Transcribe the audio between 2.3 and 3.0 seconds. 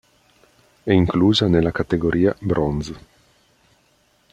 "bronze".